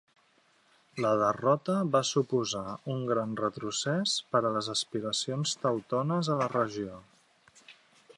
La 1.03 1.09
derrota 1.23 1.75
va 1.95 2.01
suposar 2.11 2.63
un 2.93 3.03
gran 3.11 3.35
retrocés 3.41 4.15
per 4.33 4.41
a 4.43 4.53
les 4.57 4.71
aspiracions 4.75 5.53
teutones 5.67 6.31
a 6.33 6.39
la 6.41 6.49
regió. 6.55 6.99